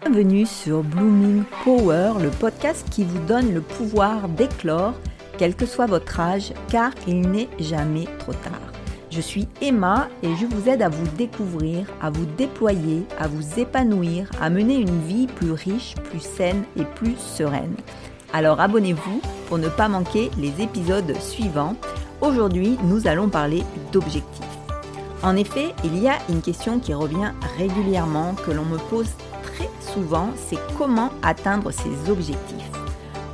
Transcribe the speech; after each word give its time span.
Bienvenue 0.00 0.46
sur 0.46 0.82
Blooming 0.82 1.44
Power, 1.64 2.14
le 2.20 2.30
podcast 2.30 2.86
qui 2.90 3.04
vous 3.04 3.18
donne 3.26 3.52
le 3.52 3.60
pouvoir 3.60 4.28
d'éclore, 4.28 4.94
quel 5.36 5.54
que 5.54 5.66
soit 5.66 5.86
votre 5.86 6.18
âge, 6.18 6.52
car 6.68 6.92
il 7.06 7.20
n'est 7.30 7.48
jamais 7.60 8.06
trop 8.18 8.32
tard. 8.32 8.72
Je 9.10 9.20
suis 9.20 9.48
Emma 9.60 10.08
et 10.22 10.34
je 10.36 10.46
vous 10.46 10.68
aide 10.68 10.82
à 10.82 10.88
vous 10.88 11.06
découvrir, 11.16 11.86
à 12.00 12.10
vous 12.10 12.24
déployer, 12.24 13.04
à 13.18 13.28
vous 13.28 13.60
épanouir, 13.60 14.30
à 14.40 14.50
mener 14.50 14.76
une 14.76 15.00
vie 15.02 15.26
plus 15.26 15.52
riche, 15.52 15.94
plus 16.10 16.20
saine 16.20 16.64
et 16.76 16.84
plus 16.84 17.16
sereine. 17.16 17.74
Alors 18.32 18.60
abonnez-vous 18.60 19.20
pour 19.48 19.58
ne 19.58 19.68
pas 19.68 19.88
manquer 19.88 20.30
les 20.38 20.62
épisodes 20.62 21.14
suivants. 21.20 21.76
Aujourd'hui, 22.20 22.76
nous 22.82 23.06
allons 23.06 23.28
parler 23.28 23.62
d'objectifs. 23.92 24.44
En 25.22 25.36
effet, 25.36 25.68
il 25.84 26.02
y 26.02 26.08
a 26.08 26.18
une 26.28 26.42
question 26.42 26.80
qui 26.80 26.92
revient 26.92 27.30
régulièrement, 27.56 28.34
que 28.44 28.50
l'on 28.50 28.64
me 28.64 28.78
pose 28.90 29.10
très 29.44 29.68
souvent, 29.80 30.30
c'est 30.36 30.58
comment 30.76 31.10
atteindre 31.22 31.70
ces 31.70 32.10
objectifs? 32.10 32.70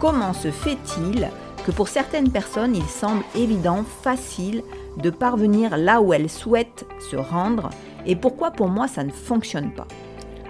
Comment 0.01 0.35
se 0.35 0.51
fait-il 0.51 1.31
que 1.65 1.71
pour 1.71 1.89
certaines 1.89 2.31
personnes, 2.31 2.77
il 2.77 2.85
semble 2.85 3.25
évident, 3.35 3.85
facile 4.03 4.63
de 4.99 5.09
parvenir 5.09 5.79
là 5.79 6.03
où 6.03 6.13
elles 6.13 6.31
souhaitent 6.31 6.87
se 7.11 7.17
rendre 7.17 7.71
et 8.05 8.17
pourquoi 8.17 8.51
pour 8.51 8.69
moi 8.69 8.87
ça 8.87 9.03
ne 9.03 9.11
fonctionne 9.11 9.73
pas? 9.73 9.89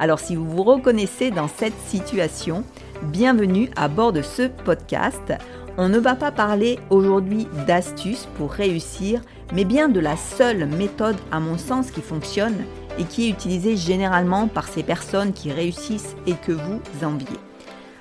Alors 0.01 0.19
si 0.19 0.35
vous 0.35 0.49
vous 0.49 0.65
reconnaissez 0.65 1.31
dans 1.31 1.47
cette 1.47 1.79
situation, 1.87 2.65
bienvenue 3.05 3.71
à 3.77 3.87
bord 3.87 4.13
de 4.13 4.23
ce 4.23 4.49
podcast. 4.49 5.33
On 5.77 5.89
ne 5.89 5.99
va 5.99 6.15
pas 6.15 6.31
parler 6.31 6.79
aujourd'hui 6.89 7.49
d'astuces 7.67 8.29
pour 8.37 8.53
réussir, 8.53 9.21
mais 9.53 9.65
bien 9.65 9.89
de 9.89 9.99
la 9.99 10.17
seule 10.17 10.67
méthode 10.67 11.17
à 11.33 11.41
mon 11.41 11.59
sens 11.59 11.91
qui 11.91 12.01
fonctionne 12.01 12.65
et 12.97 13.03
qui 13.03 13.27
est 13.27 13.31
utilisée 13.31 13.77
généralement 13.77 14.47
par 14.47 14.69
ces 14.69 14.85
personnes 14.85 15.33
qui 15.33 15.51
réussissent 15.51 16.15
et 16.29 16.35
que 16.35 16.53
vous 16.53 16.81
enviez. 17.03 17.39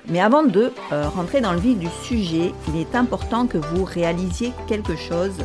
Mais 0.08 0.20
avant 0.20 0.44
de 0.44 0.70
euh, 0.92 1.08
rentrer 1.08 1.40
dans 1.40 1.52
le 1.52 1.58
vif 1.58 1.76
du 1.76 1.88
sujet, 2.04 2.52
il 2.68 2.80
est 2.80 2.94
important 2.94 3.48
que 3.48 3.58
vous 3.58 3.84
réalisiez 3.84 4.52
quelque 4.68 4.94
chose, 4.94 5.38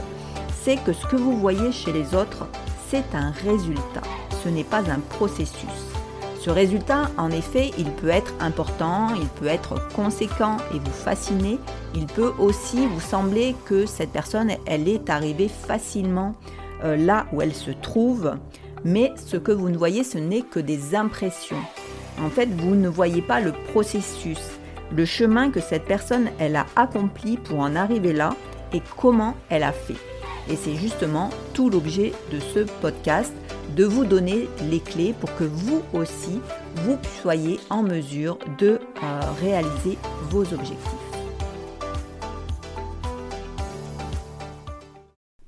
c'est 0.62 0.78
que 0.84 0.94
ce 0.94 1.08
que 1.08 1.16
vous 1.16 1.36
voyez 1.36 1.72
chez 1.72 1.92
les 1.92 2.14
autres, 2.14 2.46
c'est 2.90 3.16
un 3.16 3.32
résultat, 3.32 4.02
ce 4.44 4.50
n'est 4.50 4.64
pas 4.64 4.82
un 4.92 5.00
processus. 5.18 5.99
Ce 6.40 6.50
résultat, 6.50 7.12
en 7.18 7.32
effet, 7.32 7.72
il 7.78 7.92
peut 7.92 8.08
être 8.08 8.34
important, 8.40 9.10
il 9.14 9.28
peut 9.28 9.48
être 9.48 9.76
conséquent 9.94 10.56
et 10.74 10.80
vous 10.80 10.92
fasciner. 10.92 11.60
Il 11.94 12.06
peut 12.06 12.32
aussi 12.40 12.88
vous 12.88 13.02
sembler 13.02 13.56
que 13.66 13.86
cette 13.86 14.12
personne, 14.12 14.52
elle 14.66 14.88
est 14.88 15.10
arrivée 15.10 15.50
facilement 15.50 16.36
euh, 16.86 16.96
là 16.96 17.26
où 17.34 17.42
elle 17.42 17.54
se 17.54 17.72
trouve. 17.72 18.36
Mais 18.86 19.12
ce 19.18 19.36
que 19.36 19.52
vous 19.52 19.70
ne 19.70 19.78
voyez, 19.78 20.06
ce 20.06 20.18
n'est 20.18 20.42
que 20.42 20.62
des 20.62 20.96
impressions. 20.96 21.62
En 22.24 22.30
fait, 22.30 22.48
vous 22.48 22.76
ne 22.76 22.88
voyez 22.88 23.22
pas 23.22 23.42
le 23.42 23.52
processus, 23.74 24.40
le 24.96 25.04
chemin 25.04 25.52
que 25.52 25.60
cette 25.60 25.86
personne 25.86 26.30
elle 26.40 26.56
a 26.56 26.68
accompli 26.78 27.36
pour 27.36 27.60
en 27.60 27.76
arriver 27.76 28.14
là 28.14 28.34
et 28.74 28.82
comment 28.96 29.36
elle 29.50 29.64
a 29.64 29.74
fait. 29.74 29.98
Et 30.50 30.56
c'est 30.56 30.76
justement 30.76 31.32
tout 31.54 31.70
l'objet 31.70 32.14
de 32.32 32.40
ce 32.40 32.60
podcast, 32.82 33.34
de 33.76 33.86
vous 33.86 34.06
donner 34.06 34.48
les 34.70 34.80
clés 34.80 35.14
pour 35.20 35.34
que 35.36 35.44
vous 35.44 35.82
aussi, 35.94 36.40
vous 36.84 36.98
soyez 37.22 37.60
en 37.70 37.84
mesure 37.84 38.38
de 38.58 38.80
euh, 39.04 39.20
réaliser 39.42 39.98
vos 40.30 40.42
objectifs. 40.54 41.10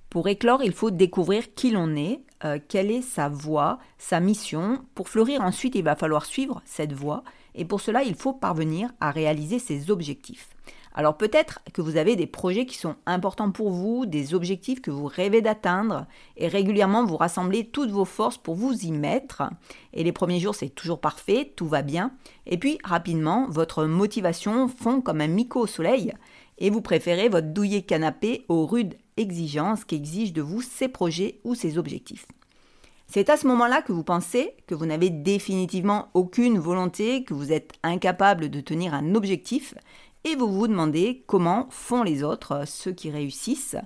Pour 0.09 0.27
éclore, 0.27 0.61
il 0.63 0.73
faut 0.73 0.91
découvrir 0.91 1.53
qui 1.53 1.71
l'on 1.71 1.95
est, 1.95 2.19
euh, 2.43 2.59
quelle 2.67 2.91
est 2.91 3.01
sa 3.01 3.29
voie, 3.29 3.79
sa 3.97 4.19
mission. 4.19 4.83
Pour 4.93 5.07
fleurir 5.07 5.41
ensuite, 5.41 5.75
il 5.75 5.83
va 5.83 5.95
falloir 5.95 6.25
suivre 6.25 6.61
cette 6.65 6.93
voie 6.93 7.23
et 7.55 7.65
pour 7.65 7.81
cela, 7.81 8.03
il 8.03 8.15
faut 8.15 8.33
parvenir 8.33 8.89
à 8.99 9.11
réaliser 9.11 9.59
ses 9.59 9.91
objectifs. 9.91 10.49
Alors 10.93 11.17
peut-être 11.17 11.59
que 11.73 11.81
vous 11.81 11.97
avez 11.97 12.15
des 12.15 12.27
projets 12.27 12.65
qui 12.65 12.77
sont 12.77 12.95
importants 13.05 13.51
pour 13.51 13.69
vous, 13.69 14.05
des 14.05 14.33
objectifs 14.33 14.81
que 14.81 14.91
vous 14.91 15.05
rêvez 15.05 15.41
d'atteindre 15.41 16.05
et 16.37 16.47
régulièrement 16.47 17.05
vous 17.05 17.17
rassemblez 17.17 17.65
toutes 17.65 17.91
vos 17.91 18.05
forces 18.05 18.37
pour 18.37 18.55
vous 18.55 18.73
y 18.73 18.91
mettre. 18.91 19.43
Et 19.93 20.03
les 20.03 20.11
premiers 20.11 20.39
jours, 20.39 20.55
c'est 20.55 20.69
toujours 20.69 20.99
parfait, 20.99 21.53
tout 21.55 21.67
va 21.67 21.81
bien. 21.81 22.11
Et 22.45 22.57
puis 22.57 22.77
rapidement, 22.83 23.47
votre 23.49 23.85
motivation 23.85 24.67
fond 24.67 25.01
comme 25.01 25.21
un 25.21 25.27
mico 25.27 25.61
au 25.61 25.67
soleil 25.67 26.13
et 26.57 26.69
vous 26.69 26.81
préférez 26.81 27.29
votre 27.29 27.47
douillet 27.47 27.81
canapé 27.81 28.45
aux 28.49 28.65
rudes 28.65 28.95
exigences 29.17 29.85
qu'exigent 29.85 30.33
de 30.33 30.41
vous 30.41 30.61
ces 30.61 30.87
projets 30.87 31.39
ou 31.43 31.55
ces 31.55 31.77
objectifs. 31.77 32.25
C'est 33.13 33.29
à 33.29 33.35
ce 33.35 33.45
moment-là 33.47 33.81
que 33.81 33.91
vous 33.91 34.05
pensez 34.05 34.53
que 34.67 34.75
vous 34.75 34.85
n'avez 34.85 35.09
définitivement 35.09 36.07
aucune 36.13 36.59
volonté, 36.59 37.25
que 37.25 37.33
vous 37.33 37.51
êtes 37.51 37.73
incapable 37.83 38.49
de 38.49 38.61
tenir 38.61 38.93
un 38.93 39.15
objectif, 39.15 39.73
et 40.23 40.35
vous 40.35 40.51
vous 40.51 40.67
demandez 40.67 41.23
comment 41.27 41.67
font 41.69 42.03
les 42.03 42.23
autres, 42.23 42.63
ceux 42.67 42.91
qui 42.91 43.09
réussissent, 43.09 43.77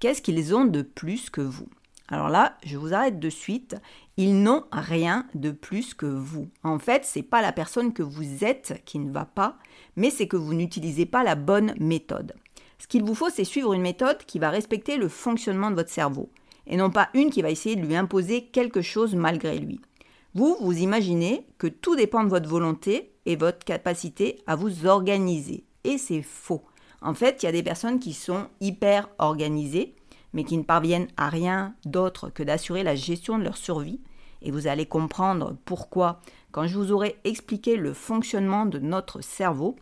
qu'est-ce 0.00 0.22
qu'ils 0.22 0.54
ont 0.54 0.64
de 0.64 0.82
plus 0.82 1.30
que 1.30 1.40
vous? 1.40 1.68
Alors 2.08 2.28
là, 2.28 2.56
je 2.64 2.76
vous 2.76 2.92
arrête 2.92 3.18
de 3.18 3.30
suite, 3.30 3.76
ils 4.16 4.42
n'ont 4.42 4.64
rien 4.70 5.26
de 5.34 5.50
plus 5.50 5.94
que 5.94 6.06
vous. 6.06 6.48
En 6.62 6.78
fait, 6.78 7.04
c'est 7.04 7.22
pas 7.22 7.40
la 7.40 7.52
personne 7.52 7.92
que 7.92 8.02
vous 8.02 8.44
êtes 8.44 8.82
qui 8.84 8.98
ne 8.98 9.12
va 9.12 9.24
pas, 9.24 9.56
mais 9.96 10.10
c'est 10.10 10.28
que 10.28 10.36
vous 10.36 10.54
n'utilisez 10.54 11.06
pas 11.06 11.24
la 11.24 11.34
bonne 11.34 11.74
méthode. 11.78 12.34
Ce 12.78 12.86
qu'il 12.86 13.04
vous 13.04 13.14
faut, 13.14 13.30
c'est 13.30 13.44
suivre 13.44 13.72
une 13.72 13.80
méthode 13.80 14.18
qui 14.26 14.38
va 14.38 14.50
respecter 14.50 14.96
le 14.96 15.08
fonctionnement 15.08 15.70
de 15.70 15.76
votre 15.76 15.90
cerveau, 15.90 16.28
et 16.66 16.76
non 16.76 16.90
pas 16.90 17.08
une 17.14 17.30
qui 17.30 17.40
va 17.40 17.50
essayer 17.50 17.76
de 17.76 17.86
lui 17.86 17.96
imposer 17.96 18.46
quelque 18.46 18.82
chose 18.82 19.14
malgré 19.14 19.58
lui. 19.58 19.80
Vous, 20.34 20.56
vous 20.60 20.78
imaginez 20.78 21.46
que 21.58 21.66
tout 21.66 21.96
dépend 21.96 22.24
de 22.24 22.30
votre 22.30 22.48
volonté 22.48 23.12
et 23.24 23.36
votre 23.36 23.64
capacité 23.64 24.42
à 24.46 24.56
vous 24.56 24.86
organiser. 24.86 25.64
Et 25.84 25.98
c'est 25.98 26.22
faux. 26.22 26.62
En 27.00 27.14
fait, 27.14 27.42
il 27.42 27.46
y 27.46 27.48
a 27.48 27.52
des 27.52 27.62
personnes 27.62 27.98
qui 27.98 28.12
sont 28.12 28.46
hyper 28.60 29.08
organisées, 29.18 29.94
mais 30.32 30.44
qui 30.44 30.56
ne 30.56 30.62
parviennent 30.62 31.08
à 31.16 31.28
rien 31.28 31.74
d'autre 31.84 32.30
que 32.30 32.42
d'assurer 32.42 32.82
la 32.82 32.94
gestion 32.94 33.38
de 33.38 33.44
leur 33.44 33.56
survie. 33.56 34.00
Et 34.42 34.50
vous 34.50 34.66
allez 34.66 34.86
comprendre 34.86 35.56
pourquoi 35.64 36.20
quand 36.50 36.66
je 36.66 36.76
vous 36.76 36.92
aurai 36.92 37.16
expliqué 37.24 37.76
le 37.76 37.92
fonctionnement 37.92 38.66
de 38.66 38.78
notre 38.78 39.20
cerveau 39.20 39.76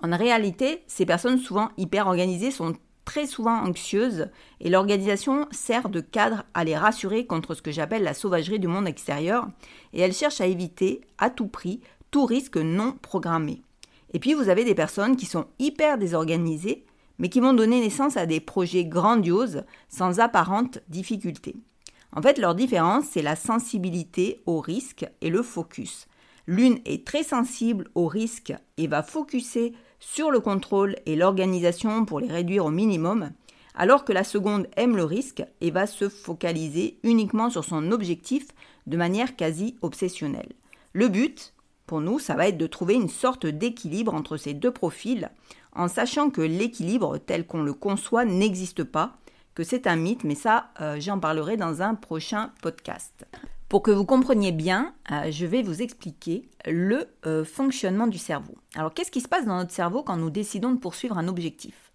en 0.00 0.16
réalité, 0.16 0.84
ces 0.86 1.06
personnes 1.06 1.38
souvent 1.38 1.70
hyper 1.76 2.06
organisées 2.06 2.52
sont 2.52 2.74
très 3.04 3.26
souvent 3.26 3.64
anxieuses 3.64 4.28
et 4.60 4.68
l'organisation 4.68 5.48
sert 5.50 5.88
de 5.88 6.00
cadre 6.00 6.44
à 6.54 6.62
les 6.62 6.76
rassurer 6.76 7.26
contre 7.26 7.54
ce 7.54 7.62
que 7.62 7.72
j'appelle 7.72 8.04
la 8.04 8.14
sauvagerie 8.14 8.60
du 8.60 8.68
monde 8.68 8.86
extérieur 8.86 9.48
et 9.92 10.00
elles 10.00 10.12
cherchent 10.12 10.40
à 10.40 10.46
éviter 10.46 11.00
à 11.16 11.30
tout 11.30 11.48
prix 11.48 11.80
tout 12.10 12.26
risque 12.26 12.58
non 12.58 12.92
programmé. 12.92 13.62
Et 14.12 14.18
puis 14.18 14.34
vous 14.34 14.48
avez 14.48 14.64
des 14.64 14.74
personnes 14.74 15.16
qui 15.16 15.26
sont 15.26 15.46
hyper 15.58 15.98
désorganisées 15.98 16.84
mais 17.18 17.28
qui 17.28 17.40
vont 17.40 17.52
donner 17.52 17.80
naissance 17.80 18.16
à 18.16 18.26
des 18.26 18.40
projets 18.40 18.84
grandioses 18.84 19.64
sans 19.88 20.20
apparente 20.20 20.78
difficulté. 20.88 21.56
En 22.14 22.22
fait, 22.22 22.38
leur 22.38 22.54
différence, 22.54 23.04
c'est 23.10 23.22
la 23.22 23.36
sensibilité 23.36 24.40
au 24.46 24.60
risque 24.60 25.06
et 25.20 25.30
le 25.30 25.42
focus. 25.42 26.06
L'une 26.46 26.78
est 26.86 27.06
très 27.06 27.22
sensible 27.22 27.88
au 27.94 28.06
risque 28.06 28.54
et 28.78 28.86
va 28.86 29.02
focuser 29.02 29.74
sur 30.00 30.30
le 30.30 30.40
contrôle 30.40 30.96
et 31.04 31.16
l'organisation 31.16 32.04
pour 32.06 32.20
les 32.20 32.28
réduire 32.28 32.64
au 32.64 32.70
minimum, 32.70 33.32
alors 33.74 34.04
que 34.04 34.12
la 34.12 34.24
seconde 34.24 34.66
aime 34.76 34.96
le 34.96 35.04
risque 35.04 35.44
et 35.60 35.70
va 35.70 35.86
se 35.86 36.08
focaliser 36.08 36.98
uniquement 37.02 37.50
sur 37.50 37.64
son 37.64 37.92
objectif 37.92 38.46
de 38.86 38.96
manière 38.96 39.36
quasi 39.36 39.76
obsessionnelle. 39.82 40.52
Le 40.94 41.08
but, 41.08 41.52
pour 41.88 42.00
nous, 42.00 42.20
ça 42.20 42.34
va 42.34 42.46
être 42.46 42.58
de 42.58 42.66
trouver 42.68 42.94
une 42.94 43.08
sorte 43.08 43.46
d'équilibre 43.46 44.14
entre 44.14 44.36
ces 44.36 44.54
deux 44.54 44.70
profils, 44.70 45.30
en 45.72 45.88
sachant 45.88 46.30
que 46.30 46.42
l'équilibre 46.42 47.18
tel 47.18 47.46
qu'on 47.46 47.62
le 47.62 47.72
conçoit 47.72 48.24
n'existe 48.24 48.84
pas, 48.84 49.16
que 49.54 49.64
c'est 49.64 49.88
un 49.88 49.96
mythe, 49.96 50.22
mais 50.22 50.36
ça, 50.36 50.70
euh, 50.80 51.00
j'en 51.00 51.18
parlerai 51.18 51.56
dans 51.56 51.82
un 51.82 51.94
prochain 51.94 52.52
podcast. 52.62 53.26
Pour 53.68 53.82
que 53.82 53.90
vous 53.90 54.04
compreniez 54.04 54.52
bien, 54.52 54.94
euh, 55.10 55.30
je 55.30 55.46
vais 55.46 55.62
vous 55.62 55.82
expliquer 55.82 56.48
le 56.66 57.08
euh, 57.26 57.44
fonctionnement 57.44 58.06
du 58.06 58.18
cerveau. 58.18 58.54
Alors 58.74 58.94
qu'est-ce 58.94 59.10
qui 59.10 59.20
se 59.20 59.28
passe 59.28 59.46
dans 59.46 59.56
notre 59.56 59.72
cerveau 59.72 60.02
quand 60.02 60.16
nous 60.16 60.30
décidons 60.30 60.72
de 60.72 60.78
poursuivre 60.78 61.18
un 61.18 61.26
objectif? 61.26 61.90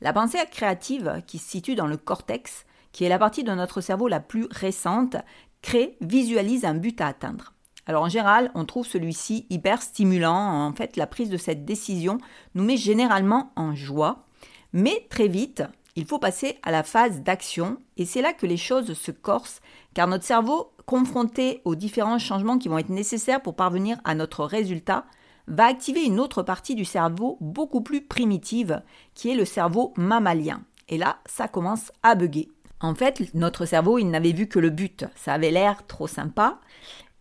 La 0.00 0.12
pensée 0.12 0.38
créative, 0.50 1.22
qui 1.26 1.38
se 1.38 1.50
situe 1.50 1.74
dans 1.74 1.88
le 1.88 1.96
cortex, 1.96 2.66
qui 2.92 3.04
est 3.04 3.08
la 3.08 3.18
partie 3.18 3.44
de 3.44 3.52
notre 3.52 3.80
cerveau 3.80 4.08
la 4.08 4.20
plus 4.20 4.46
récente, 4.50 5.16
crée, 5.62 5.96
visualise 6.00 6.64
un 6.64 6.74
but 6.74 7.00
à 7.00 7.08
atteindre. 7.08 7.54
Alors 7.88 8.04
en 8.04 8.08
général, 8.08 8.50
on 8.54 8.66
trouve 8.66 8.86
celui-ci 8.86 9.46
hyper 9.48 9.82
stimulant. 9.82 10.66
En 10.66 10.72
fait, 10.74 10.96
la 10.96 11.06
prise 11.06 11.30
de 11.30 11.38
cette 11.38 11.64
décision 11.64 12.18
nous 12.54 12.62
met 12.62 12.76
généralement 12.76 13.50
en 13.56 13.74
joie. 13.74 14.26
Mais 14.74 15.06
très 15.08 15.26
vite, 15.26 15.62
il 15.96 16.04
faut 16.04 16.18
passer 16.18 16.58
à 16.62 16.70
la 16.70 16.82
phase 16.82 17.22
d'action 17.22 17.78
et 17.96 18.04
c'est 18.04 18.20
là 18.20 18.34
que 18.34 18.46
les 18.46 18.58
choses 18.58 18.92
se 18.92 19.10
corsent 19.10 19.62
car 19.94 20.06
notre 20.06 20.24
cerveau 20.24 20.70
confronté 20.84 21.62
aux 21.64 21.74
différents 21.74 22.18
changements 22.18 22.58
qui 22.58 22.68
vont 22.68 22.78
être 22.78 22.90
nécessaires 22.90 23.42
pour 23.42 23.56
parvenir 23.56 23.98
à 24.04 24.14
notre 24.14 24.44
résultat, 24.44 25.04
va 25.46 25.64
activer 25.66 26.04
une 26.04 26.20
autre 26.20 26.42
partie 26.42 26.74
du 26.74 26.84
cerveau 26.84 27.38
beaucoup 27.40 27.80
plus 27.80 28.02
primitive, 28.02 28.82
qui 29.14 29.30
est 29.30 29.34
le 29.34 29.44
cerveau 29.44 29.92
mammalien. 29.96 30.62
et 30.88 30.98
là, 30.98 31.18
ça 31.26 31.48
commence 31.48 31.90
à 32.02 32.14
bugger. 32.14 32.48
En 32.80 32.94
fait, 32.94 33.34
notre 33.34 33.66
cerveau, 33.66 33.98
il 33.98 34.08
n'avait 34.08 34.32
vu 34.32 34.46
que 34.46 34.58
le 34.58 34.70
but. 34.70 35.04
Ça 35.16 35.34
avait 35.34 35.50
l'air 35.50 35.86
trop 35.86 36.06
sympa. 36.06 36.60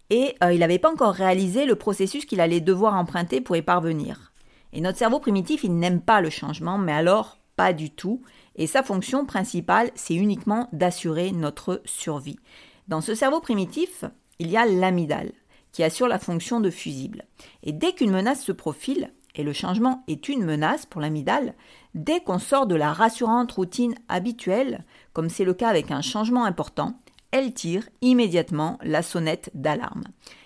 Et 0.10 0.36
euh, 0.44 0.54
il 0.54 0.60
n'avait 0.60 0.80
pas 0.80 0.92
encore 0.92 1.14
réalisé 1.14 1.66
le 1.66 1.76
processus 1.76 2.26
qu'il 2.26 2.40
allait 2.40 2.62
devoir 2.62 2.96
emprunter 2.96 3.42
pour 3.42 3.56
y 3.56 3.62
parvenir. 3.62 4.32
Et 4.74 4.82
notre 4.82 4.98
cerveau 4.98 5.20
primitif, 5.20 5.64
il 5.64 5.78
n'aime 5.78 6.02
pas 6.02 6.22
le 6.22 6.30
changement, 6.30 6.78
mais 6.78 6.94
alors 6.94 7.38
pas 7.56 7.74
du 7.74 7.90
tout. 7.90 8.22
Et 8.56 8.68
sa 8.68 8.84
fonction 8.84 9.26
principale, 9.26 9.92
c'est 9.96 10.16
uniquement 10.16 10.70
d'assurer 10.72 11.32
notre 11.32 11.82
survie. 11.86 12.40
Dans 12.88 13.02
ce 13.02 13.16
cerveau 13.16 13.42
primitif, 13.42 14.06
il 14.40 14.50
y 14.50 14.58
a 14.58 14.66
l'amygdale, 14.66 15.32
qui 15.72 15.84
assure 15.84 16.08
la 16.08 16.20
fonction 16.20 16.62
de 16.62 16.70
fusible. 16.70 17.26
Et 17.64 17.74
dès 17.74 17.94
qu'une 17.94 18.12
menace 18.12 18.44
se 18.44 18.52
profile, 18.52 19.12
et 19.36 19.44
le 19.44 19.54
changement 19.54 20.04
est 20.08 20.30
une 20.30 20.46
menace 20.46 20.86
pour 20.86 21.02
l'amygdale, 21.02 21.54
dès 21.94 22.22
qu'on 22.22 22.40
sort 22.40 22.66
de 22.66 22.76
la 22.76 22.94
rassurante 22.94 23.52
routine 23.52 23.96
habituelle, 24.10 24.84
comme 25.14 25.30
c'est 25.30 25.44
le 25.44 25.54
cas 25.54 25.70
avec 25.70 25.92
un 25.92 26.02
changement 26.02 26.46
important, 26.46 26.98
elle 27.32 27.54
tire 27.54 27.88
immédiatement 28.02 28.78
la 28.84 29.02
sonnette 29.02 29.50
d'alarme. 29.54 30.04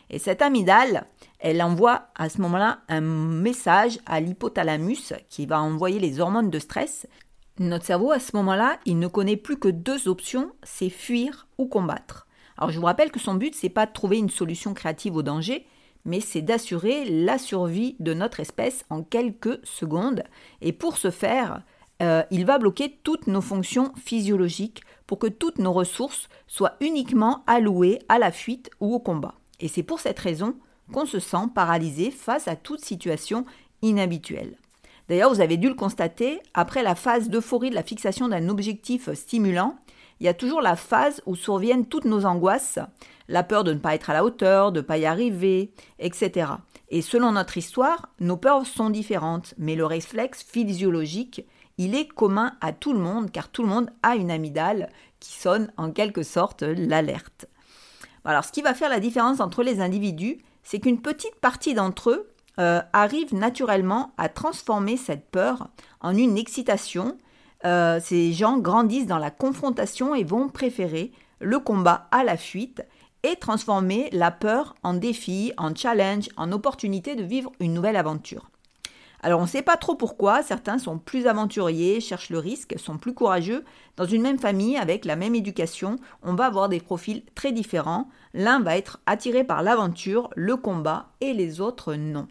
Et 0.10 0.20
cette 0.20 0.42
amygdale, 0.42 1.06
elle 1.40 1.64
envoie 1.64 2.08
à 2.16 2.30
ce 2.30 2.42
moment-là 2.42 2.82
un 2.90 3.02
message 3.02 4.00
à 4.06 4.20
l'hypothalamus 4.20 5.14
qui 5.30 5.46
va 5.46 5.62
envoyer 5.62 6.00
les 6.00 6.20
hormones 6.20 6.50
de 6.50 6.60
stress. 6.60 7.08
Notre 7.60 7.86
cerveau, 7.86 8.12
à 8.12 8.20
ce 8.20 8.36
moment-là, 8.36 8.78
il 8.86 9.00
ne 9.00 9.08
connaît 9.08 9.38
plus 9.38 9.58
que 9.58 9.70
deux 9.70 10.08
options, 10.08 10.52
c'est 10.64 10.90
fuir 10.90 11.48
ou 11.58 11.68
combattre. 11.68 12.28
Alors 12.58 12.72
je 12.72 12.80
vous 12.80 12.86
rappelle 12.86 13.12
que 13.12 13.20
son 13.20 13.36
but, 13.36 13.56
c'est 13.56 13.70
pas 13.70 13.86
de 13.86 13.94
trouver 13.94 14.18
une 14.18 14.30
solution 14.30 14.74
créative 14.74 15.16
au 15.16 15.24
danger, 15.24 15.66
mais 16.04 16.20
c'est 16.20 16.42
d'assurer 16.42 17.06
la 17.06 17.38
survie 17.38 17.96
de 18.00 18.14
notre 18.14 18.40
espèce 18.40 18.86
en 18.90 19.04
quelques 19.04 19.60
secondes. 19.64 20.24
Et 20.62 20.74
pour 20.74 20.98
ce 20.98 21.10
faire, 21.10 21.64
euh, 22.02 22.24
il 22.32 22.46
va 22.46 22.58
bloquer 22.58 23.00
toutes 23.04 23.28
nos 23.28 23.42
fonctions 23.42 23.94
physiologiques 23.96 24.82
que 25.20 25.28
toutes 25.28 25.60
nos 25.60 25.74
ressources 25.74 26.30
soient 26.48 26.76
uniquement 26.80 27.44
allouées 27.48 28.00
à 28.10 28.20
la 28.20 28.32
fuite 28.32 28.70
ou 28.80 28.94
au 28.94 29.00
combat. 29.00 29.36
Et 29.60 29.68
c'est 29.68 29.84
pour 29.84 30.00
cette 30.00 30.20
raison 30.20 30.56
qu'on 30.92 31.06
se 31.06 31.20
sent 31.20 31.48
paralysé 31.54 32.12
face 32.12 32.48
à 32.48 32.56
toute 32.56 32.84
situation 32.84 33.46
inhabituelle. 33.82 34.58
D'ailleurs, 35.10 35.34
vous 35.34 35.42
avez 35.42 35.58
dû 35.58 35.68
le 35.68 35.76
constater, 35.76 36.40
après 36.54 36.84
la 36.84 36.96
phase 36.96 37.30
d'euphorie 37.30 37.70
de 37.70 37.76
la 37.76 37.84
fixation 37.84 38.30
d'un 38.30 38.50
objectif 38.50 39.12
stimulant, 39.14 39.78
il 40.20 40.26
y 40.26 40.30
a 40.30 40.34
toujours 40.34 40.62
la 40.62 40.76
phase 40.76 41.22
où 41.26 41.36
surviennent 41.36 41.88
toutes 41.88 42.06
nos 42.06 42.26
angoisses, 42.26 42.80
la 43.28 43.44
peur 43.44 43.64
de 43.64 43.74
ne 43.74 43.80
pas 43.80 43.96
être 43.96 44.10
à 44.12 44.14
la 44.14 44.24
hauteur, 44.24 44.72
de 44.72 44.80
ne 44.80 44.86
pas 44.86 44.98
y 44.98 45.06
arriver, 45.06 45.72
etc. 45.98 46.52
Et 46.90 47.02
selon 47.02 47.32
notre 47.32 47.58
histoire, 47.58 48.10
nos 48.20 48.38
peurs 48.38 48.66
sont 48.66 48.90
différentes, 48.90 49.56
mais 49.58 49.76
le 49.76 49.86
réflexe 49.86 50.44
physiologique, 50.44 51.46
il 51.84 51.96
est 51.96 52.08
commun 52.08 52.54
à 52.62 52.74
tout 52.74 52.94
le 52.94 53.00
monde, 53.00 53.32
car 53.32 53.50
tout 53.50 53.64
le 53.64 53.68
monde 53.68 53.90
a 54.04 54.16
une 54.16 54.30
amygdale 54.30 54.92
qui 55.20 55.34
sonne 55.34 55.72
en 55.78 55.90
quelque 55.90 56.22
sorte 56.22 56.62
l'alerte. 56.62 57.48
Alors 58.24 58.46
ce 58.46 58.52
qui 58.52 58.62
va 58.62 58.76
faire 58.76 58.90
la 58.90 59.00
différence 59.00 59.40
entre 59.40 59.64
les 59.64 59.82
individus, 59.82 60.38
c'est 60.62 60.80
qu'une 60.80 61.02
petite 61.02 61.36
partie 61.42 61.74
d'entre 61.74 62.12
eux 62.12 62.30
euh, 62.60 62.82
arrive 62.94 63.34
naturellement 63.34 64.14
à 64.20 64.30
transformer 64.30 64.96
cette 64.96 65.32
peur 65.32 65.70
en 66.02 66.16
une 66.16 66.38
excitation. 66.38 67.18
Euh, 67.66 68.00
ces 68.00 68.32
gens 68.32 68.60
grandissent 68.60 69.08
dans 69.08 69.18
la 69.18 69.32
confrontation 69.32 70.14
et 70.14 70.24
vont 70.24 70.50
préférer 70.50 71.12
le 71.40 71.58
combat 71.58 72.08
à 72.12 72.24
la 72.24 72.38
fuite 72.38 72.84
et 73.24 73.38
transformer 73.38 74.10
la 74.12 74.30
peur 74.30 74.76
en 74.84 74.94
défi, 74.94 75.52
en 75.58 75.74
challenge, 75.74 76.30
en 76.38 76.52
opportunité 76.52 77.16
de 77.16 77.24
vivre 77.24 77.52
une 77.60 77.74
nouvelle 77.74 77.96
aventure. 77.96 78.51
Alors 79.24 79.40
on 79.40 79.44
ne 79.44 79.48
sait 79.48 79.62
pas 79.62 79.78
trop 79.78 79.96
pourquoi, 79.96 80.42
certains 80.42 80.80
sont 80.80 80.98
plus 80.98 81.28
aventuriers, 81.28 82.02
cherchent 82.02 82.32
le 82.32 82.40
risque, 82.40 82.74
sont 82.80 82.98
plus 82.98 83.14
courageux. 83.14 83.64
Dans 83.96 84.06
une 84.06 84.24
même 84.24 84.40
famille, 84.40 84.78
avec 84.78 85.06
la 85.06 85.16
même 85.16 85.36
éducation, 85.36 85.98
on 86.24 86.34
va 86.34 86.48
avoir 86.48 86.70
des 86.70 86.80
profils 86.80 87.24
très 87.36 87.52
différents. 87.52 88.10
L'un 88.34 88.62
va 88.62 88.78
être 88.78 89.00
attiré 89.06 89.44
par 89.44 89.62
l'aventure, 89.62 90.30
le 90.36 90.56
combat, 90.56 91.10
et 91.22 91.34
les 91.34 91.62
autres 91.62 91.94
non. 91.94 92.28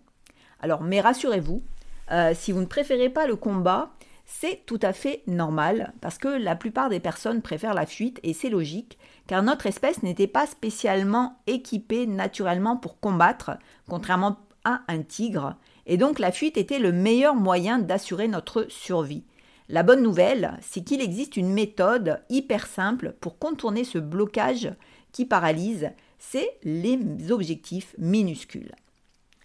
Alors 0.61 0.83
mais 0.83 1.01
rassurez-vous, 1.01 1.63
euh, 2.11 2.33
si 2.35 2.51
vous 2.51 2.61
ne 2.61 2.67
préférez 2.67 3.09
pas 3.09 3.29
le 3.29 3.37
combat, 3.37 3.91
c'est 4.27 4.65
tout 4.67 4.79
à 4.83 4.93
fait 4.93 5.23
normal, 5.29 5.93
parce 6.01 6.19
que 6.19 6.29
la 6.29 6.57
plupart 6.57 6.89
des 6.89 7.01
personnes 7.01 7.43
préfèrent 7.43 7.75
la 7.75 7.87
fuite, 7.87 8.19
et 8.25 8.33
c'est 8.33 8.51
logique, 8.51 8.99
car 9.29 9.45
notre 9.45 9.67
espèce 9.67 10.03
n'était 10.03 10.27
pas 10.27 10.47
spécialement 10.47 11.41
équipée 11.47 12.07
naturellement 12.07 12.77
pour 12.77 12.99
combattre, 12.99 13.53
contrairement 13.89 14.39
à 14.65 14.83
un 14.89 15.03
tigre, 15.03 15.57
et 15.87 15.97
donc 15.97 16.19
la 16.19 16.33
fuite 16.33 16.57
était 16.57 16.79
le 16.79 16.93
meilleur 16.93 17.35
moyen 17.35 17.79
d'assurer 17.79 18.29
notre 18.29 18.67
survie. 18.69 19.25
La 19.69 19.83
bonne 19.83 20.03
nouvelle, 20.03 20.59
c'est 20.61 20.83
qu'il 20.83 21.01
existe 21.01 21.37
une 21.37 21.53
méthode 21.53 22.21
hyper 22.29 22.67
simple 22.67 23.15
pour 23.21 23.39
contourner 23.39 23.85
ce 23.85 23.99
blocage 23.99 24.73
qui 25.13 25.27
paralyse, 25.27 25.91
c'est 26.19 26.59
les 26.65 26.99
objectifs 27.31 27.95
minuscules. 27.99 28.73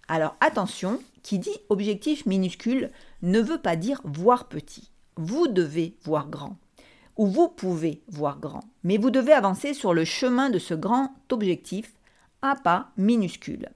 Alors 0.08 0.36
attention, 0.40 1.00
qui 1.24 1.40
dit 1.40 1.58
objectif 1.70 2.26
minuscule 2.26 2.92
ne 3.22 3.40
veut 3.40 3.58
pas 3.58 3.76
dire 3.76 4.02
voir 4.04 4.48
petit. 4.48 4.92
Vous 5.16 5.48
devez 5.48 5.96
voir 6.04 6.28
grand. 6.28 6.58
Ou 7.18 7.28
vous 7.28 7.48
pouvez 7.48 8.02
voir 8.08 8.40
grand. 8.40 8.64
Mais 8.84 8.98
vous 8.98 9.10
devez 9.10 9.32
avancer 9.32 9.74
sur 9.74 9.94
le 9.94 10.06
chemin 10.06 10.50
de 10.50 10.60
ce 10.60 10.74
grand 10.74 11.16
objectif 11.32 11.94
à 12.42 12.56
pas 12.56 12.90
minuscule. 12.98 13.70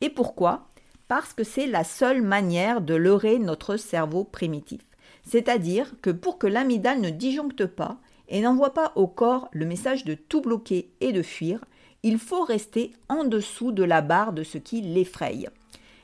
Et 0.00 0.08
pourquoi? 0.08 0.68
Parce 1.08 1.32
que 1.32 1.44
c'est 1.44 1.66
la 1.66 1.84
seule 1.84 2.22
manière 2.22 2.80
de 2.80 2.94
leurrer 2.94 3.38
notre 3.38 3.76
cerveau 3.76 4.24
primitif. 4.24 4.80
C'est-à-dire 5.24 5.94
que 6.02 6.10
pour 6.10 6.38
que 6.38 6.46
l'amygdale 6.46 7.00
ne 7.00 7.10
disjoncte 7.10 7.66
pas 7.66 7.98
et 8.28 8.40
n'envoie 8.40 8.74
pas 8.74 8.92
au 8.96 9.06
corps 9.06 9.48
le 9.52 9.66
message 9.66 10.04
de 10.04 10.14
tout 10.14 10.40
bloquer 10.40 10.90
et 11.00 11.12
de 11.12 11.22
fuir, 11.22 11.64
il 12.02 12.18
faut 12.18 12.44
rester 12.44 12.92
en 13.08 13.24
dessous 13.24 13.72
de 13.72 13.82
la 13.82 14.02
barre 14.02 14.32
de 14.32 14.42
ce 14.42 14.58
qui 14.58 14.82
l'effraie. 14.82 15.46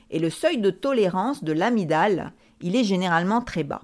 Et 0.09 0.19
le 0.19 0.29
seuil 0.29 0.57
de 0.57 0.71
tolérance 0.71 1.43
de 1.43 1.53
l'amygdale, 1.53 2.33
il 2.61 2.75
est 2.75 2.83
généralement 2.83 3.41
très 3.41 3.63
bas. 3.63 3.81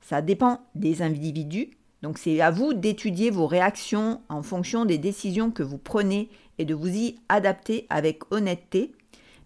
Ça 0.00 0.20
dépend 0.20 0.60
des 0.74 1.00
individus, 1.02 1.70
donc 2.02 2.18
c'est 2.18 2.40
à 2.42 2.50
vous 2.50 2.74
d'étudier 2.74 3.30
vos 3.30 3.46
réactions 3.46 4.20
en 4.28 4.42
fonction 4.42 4.84
des 4.84 4.98
décisions 4.98 5.50
que 5.50 5.62
vous 5.62 5.78
prenez 5.78 6.28
et 6.58 6.66
de 6.66 6.74
vous 6.74 6.94
y 6.94 7.16
adapter 7.30 7.86
avec 7.88 8.30
honnêteté 8.30 8.92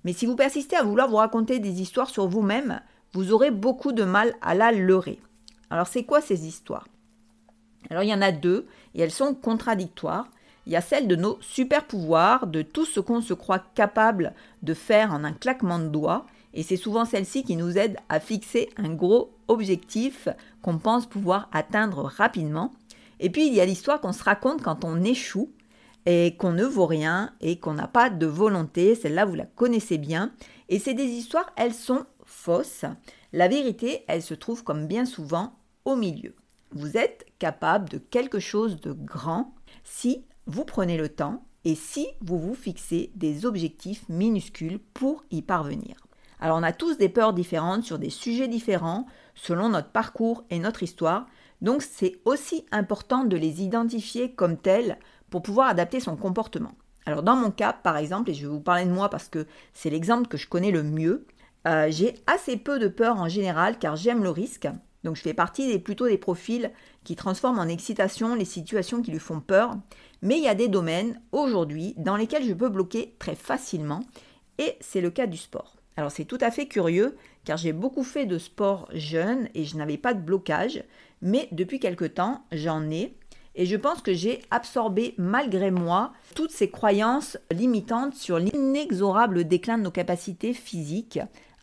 mais 0.05 0.13
si 0.13 0.27
vous 0.27 0.37
persistez 0.37 0.77
à 0.77 0.83
vouloir 0.83 1.09
vous 1.09 1.17
raconter 1.17 1.59
des 1.59 1.81
histoires 1.81 2.11
sur 2.11 2.29
vous-même, 2.29 2.81
vous 3.13 3.33
aurez 3.33 3.51
beaucoup 3.51 3.93
de 3.93 4.05
mal 4.05 4.35
à 4.43 4.55
la 4.55 4.73
leurrer. 4.73 5.21
Alors 5.71 5.87
c'est 5.87 6.05
quoi 6.05 6.21
ces 6.21 6.47
histoires? 6.47 6.87
Alors 7.91 8.03
il 8.03 8.09
y 8.09 8.15
en 8.15 8.23
a 8.23 8.33
deux 8.33 8.67
et 8.95 9.03
elles 9.03 9.11
sont 9.11 9.35
contradictoires. 9.35 10.29
Il 10.67 10.73
y 10.73 10.77
a 10.77 10.81
celle 10.81 11.09
de 11.09 11.17
nos 11.17 11.39
super 11.41 11.87
pouvoirs, 11.87 12.47
de 12.47 12.63
tout 12.63 12.85
ce 12.85 13.01
qu'on 13.01 13.23
se 13.23 13.33
croit 13.33 13.63
capable 13.75 14.35
de 14.63 14.75
faire 14.75 15.13
en 15.13 15.25
un 15.25 15.33
claquement 15.33 15.79
de 15.79 15.89
doigts. 15.89 16.27
Et 16.53 16.63
c'est 16.63 16.77
souvent 16.77 17.05
celle-ci 17.05 17.43
qui 17.45 17.57
nous 17.57 17.79
aide 17.79 17.97
à 18.09 18.21
fixer 18.21 18.69
un 18.77 18.91
gros 18.91 19.33
objectif 19.49 20.29
qu'on 20.63 20.79
pense 20.79 21.07
pouvoir 21.07 21.49
atteindre 21.53 22.05
rapidement. 22.05 22.73
Et 23.21 23.31
puis 23.31 23.47
il 23.47 23.55
y 23.55 23.61
a 23.61 23.67
l'histoire 23.67 24.01
qu'on 24.01 24.13
se 24.13 24.23
raconte 24.23 24.63
quand 24.63 24.85
on 24.85 25.03
échoue 25.03 25.51
et 26.11 26.37
qu'on 26.37 26.53
ne 26.53 26.65
vaut 26.65 26.87
rien 26.87 27.35
et 27.43 27.59
qu'on 27.59 27.75
n'a 27.75 27.87
pas 27.87 28.09
de 28.09 28.25
volonté. 28.25 28.95
Celle-là, 28.95 29.27
vous 29.27 29.35
la 29.35 29.45
connaissez 29.45 29.99
bien. 29.99 30.33
Et 30.71 30.79
c'est 30.79 30.95
des 30.95 31.05
histoires, 31.05 31.53
elles 31.55 31.75
sont 31.75 32.07
fausses. 32.25 32.87
La 33.35 33.47
vérité, 33.47 34.05
elle 34.09 34.23
se 34.23 34.33
trouve 34.33 34.65
comme 34.65 34.87
bien 34.87 35.05
souvent 35.05 35.59
au 35.85 35.97
milieu. 35.97 36.35
Vous 36.71 36.97
êtes 36.97 37.27
capable 37.39 37.91
de 37.91 37.99
quelque 37.99 38.39
chose 38.39 38.81
de 38.81 38.93
grand 38.93 39.55
si 39.85 40.25
vous 40.47 40.65
prenez 40.65 40.97
le 40.97 41.11
temps 41.11 41.45
et 41.67 41.75
si 41.75 42.07
vous 42.23 42.39
vous 42.39 42.55
fixez 42.55 43.13
des 43.15 43.45
objectifs 43.45 44.09
minuscules 44.09 44.79
pour 44.95 45.25
y 45.31 45.43
parvenir. 45.43 45.97
Alors 46.41 46.57
on 46.57 46.63
a 46.63 46.73
tous 46.73 46.97
des 46.97 47.11
peurs 47.11 47.35
différentes 47.35 47.85
sur 47.85 47.99
des 47.99 48.11
sujets 48.11 48.49
différents 48.49 49.05
selon 49.35 49.69
notre 49.69 49.91
parcours 49.91 50.45
et 50.49 50.59
notre 50.59 50.83
histoire, 50.83 51.27
donc 51.61 51.83
c'est 51.83 52.21
aussi 52.25 52.65
important 52.71 53.25
de 53.25 53.37
les 53.37 53.63
identifier 53.63 54.33
comme 54.33 54.57
tels 54.57 54.99
pour 55.31 55.43
pouvoir 55.43 55.69
adapter 55.69 56.01
son 56.01 56.17
comportement. 56.17 56.73
Alors 57.07 57.23
dans 57.23 57.37
mon 57.37 57.51
cas, 57.51 57.73
par 57.73 57.97
exemple, 57.97 58.31
et 58.31 58.35
je 58.35 58.43
vais 58.43 58.53
vous 58.53 58.61
parler 58.61 58.85
de 58.85 58.91
moi 58.91 59.09
parce 59.09 59.29
que 59.29 59.47
c'est 59.73 59.91
l'exemple 59.91 60.29
que 60.29 60.37
je 60.37 60.47
connais 60.47 60.71
le 60.71 60.83
mieux, 60.83 61.27
euh, 61.67 61.87
j'ai 61.91 62.15
assez 62.27 62.57
peu 62.57 62.79
de 62.79 62.89
peur 62.89 63.17
en 63.21 63.29
général 63.29 63.79
car 63.79 63.97
j'aime 63.97 64.23
le 64.23 64.31
risque. 64.31 64.69
Donc 65.05 65.17
je 65.17 65.23
fais 65.23 65.35
partie 65.35 65.67
des, 65.67 65.79
plutôt 65.79 66.09
des 66.09 66.19
profils 66.19 66.71
qui 67.05 67.17
transforment 67.17 67.61
en 67.61 67.69
excitation 67.69 68.35
les 68.35 68.45
situations 68.45 69.01
qui 69.01 69.11
lui 69.11 69.19
font 69.19 69.41
peur. 69.41 69.77
Mais 70.23 70.37
il 70.37 70.45
y 70.45 70.49
a 70.49 70.55
des 70.55 70.69
domaines 70.69 71.21
aujourd'hui 71.33 71.95
dans 71.97 72.17
lesquels 72.17 72.45
je 72.45 72.53
peux 72.53 72.69
bloquer 72.69 73.15
très 73.19 73.35
facilement 73.35 74.01
et 74.59 74.77
c'est 74.81 75.01
le 75.01 75.11
cas 75.11 75.27
du 75.27 75.37
sport. 75.37 75.77
Alors 75.97 76.11
c'est 76.11 76.25
tout 76.25 76.39
à 76.41 76.51
fait 76.51 76.67
curieux 76.67 77.17
car 77.45 77.57
j'ai 77.57 77.73
beaucoup 77.73 78.05
fait 78.05 78.27
de 78.27 78.39
sport 78.39 78.89
jeune 78.93 79.49
et 79.55 79.65
je 79.65 79.77
n'avais 79.77 79.97
pas 79.97 80.15
de 80.15 80.21
blocage, 80.21 80.85
mais 81.23 81.49
depuis 81.53 81.81
quelque 81.81 82.05
temps 82.05 82.45
j'en 82.53 82.91
ai 82.91 83.17
et 83.59 83.67
je 83.67 83.77
pense 83.77 84.01
que 84.01 84.15
j'ai 84.15 84.41
absorbé 84.51 85.15
malgré 85.19 85.71
moi 85.71 86.13
toutes 86.35 86.53
ces 86.53 86.71
croyances 86.71 87.37
limitantes 87.51 88.15
sur 88.15 88.39
l'inexorable 88.39 89.45
déclin 89.45 89.77
de 89.77 89.83
nos 89.83 89.91
capacités 89.91 90.55
physiques 90.55 91.19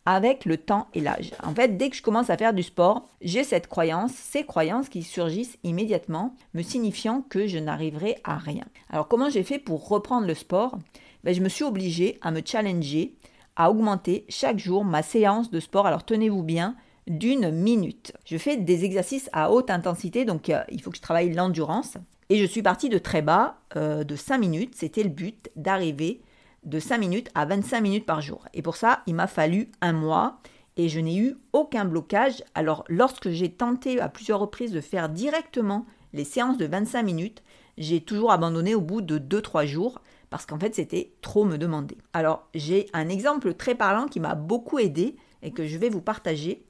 avec 0.06 0.46
le 0.46 0.58
temps 0.58 0.88
et 0.94 1.00
l'âge. 1.00 1.32
En 1.42 1.56
fait, 1.56 1.78
dès 1.78 1.90
que 1.90 1.96
je 1.96 2.04
commence 2.04 2.30
à 2.30 2.38
faire 2.38 2.54
du 2.54 2.62
sport, 2.62 3.10
j'ai 3.22 3.44
cette 3.44 3.68
croyance, 3.68 4.12
ces 4.12 4.44
croyances 4.44 4.90
qui 4.90 5.02
surgissent 5.02 5.58
immédiatement, 5.64 6.36
me 6.54 6.62
signifiant 6.62 7.22
que 7.22 7.48
je 7.48 7.58
n'arriverai 7.58 8.18
à 8.24 8.38
rien. 8.38 8.66
Alors 8.92 9.08
comment 9.08 9.30
j'ai 9.30 9.44
fait 9.44 9.58
pour 9.58 9.88
reprendre 9.88 10.28
le 10.28 10.36
sport? 10.36 10.78
Ben, 11.24 11.34
Je 11.34 11.42
me 11.42 11.50
suis 11.50 11.64
obligée 11.64 12.20
à 12.22 12.30
me 12.32 12.42
challenger, 12.46 13.16
à 13.56 13.72
augmenter 13.72 14.26
chaque 14.28 14.60
jour 14.60 14.84
ma 14.84 15.02
séance 15.02 15.50
de 15.50 15.62
sport. 15.62 15.88
Alors 15.88 16.04
tenez-vous 16.04 16.44
bien, 16.44 16.76
d'une 17.08 17.52
minute. 17.52 18.14
Je 18.26 18.38
fais 18.38 18.58
des 18.58 18.84
exercices 18.84 19.30
à 19.34 19.52
haute 19.52 19.70
intensité, 19.70 20.26
donc 20.26 20.50
euh, 20.50 20.64
il 20.70 20.82
faut 20.82 20.90
que 20.92 20.98
je 20.98 21.02
travaille 21.02 21.34
l'endurance. 21.34 21.98
Et 22.30 22.38
je 22.38 22.46
suis 22.46 22.64
partie 22.64 22.90
de 22.90 22.98
très 22.98 23.22
bas, 23.22 23.60
euh, 23.76 24.04
de 24.04 24.16
5 24.16 24.38
minutes. 24.40 24.74
C'était 24.76 25.04
le 25.04 25.10
but 25.10 25.50
d'arriver 25.56 26.22
de 26.64 26.80
5 26.80 26.98
minutes 26.98 27.30
à 27.36 27.46
25 27.46 27.82
minutes 27.82 28.06
par 28.06 28.22
jour. 28.22 28.46
Et 28.54 28.62
pour 28.62 28.76
ça, 28.76 29.04
il 29.06 29.14
m'a 29.14 29.28
fallu 29.28 29.72
un 29.82 29.94
mois 29.94 30.40
et 30.78 30.90
je 30.90 31.00
n'ai 31.00 31.18
eu 31.18 31.38
aucun 31.54 31.86
blocage. 31.86 32.44
Alors 32.56 32.84
lorsque 32.88 33.30
j'ai 33.30 33.52
tenté 33.52 34.00
à 34.00 34.10
plusieurs 34.10 34.40
reprises 34.40 34.72
de 34.72 34.82
faire 34.82 35.10
directement 35.10 35.86
les 36.14 36.24
séances 36.24 36.58
de 36.58 36.66
25 36.66 37.04
minutes, 37.04 37.44
j'ai 37.78 38.02
toujours 38.02 38.32
abandonné 38.32 38.74
au 38.74 38.82
bout 38.82 39.02
de 39.02 39.20
2-3 39.20 39.66
jours 39.66 40.02
parce 40.30 40.46
qu'en 40.46 40.60
fait 40.60 40.74
c'était 40.74 41.14
trop 41.22 41.46
me 41.46 41.58
demander. 41.58 41.98
Alors 42.14 42.48
j'ai 42.56 42.88
un 42.94 43.10
exemple 43.10 43.54
très 43.54 43.76
parlant 43.76 44.08
qui 44.08 44.20
m'a 44.20 44.36
beaucoup 44.36 44.80
aidé 44.80 45.16
et 45.44 45.52
que 45.52 45.68
je 45.68 45.78
vais 45.78 45.90
vous 45.90 46.02
partager. 46.02 46.66